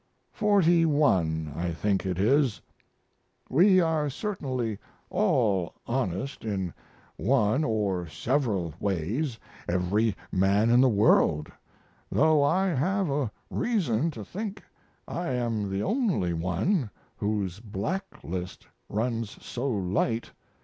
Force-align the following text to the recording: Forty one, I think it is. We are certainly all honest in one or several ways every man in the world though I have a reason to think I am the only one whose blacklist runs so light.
Forty 0.33 0.83
one, 0.83 1.53
I 1.55 1.69
think 1.73 2.07
it 2.07 2.17
is. 2.17 2.59
We 3.51 3.79
are 3.79 4.09
certainly 4.09 4.79
all 5.11 5.75
honest 5.85 6.43
in 6.43 6.73
one 7.17 7.63
or 7.63 8.07
several 8.07 8.73
ways 8.79 9.37
every 9.69 10.15
man 10.31 10.71
in 10.71 10.81
the 10.81 10.89
world 10.89 11.51
though 12.11 12.41
I 12.41 12.69
have 12.69 13.11
a 13.11 13.29
reason 13.51 14.09
to 14.09 14.25
think 14.25 14.63
I 15.07 15.27
am 15.33 15.69
the 15.69 15.83
only 15.83 16.33
one 16.33 16.89
whose 17.17 17.59
blacklist 17.59 18.65
runs 18.89 19.37
so 19.45 19.69
light. 19.69 20.31